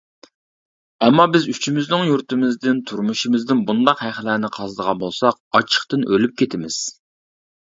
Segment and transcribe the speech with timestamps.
[1.07, 6.83] ئەمما بىز ئۈچىمىزنىڭ يۇرتىمىزدىن، تۇرمۇشىمىزدىن بۇنداق ھەقلەرنى قازىدىغان بولساق، ئاچچىقتىن ئۆلۈپ كېتىمىز.